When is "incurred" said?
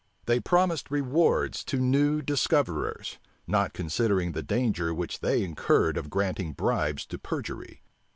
5.43-5.95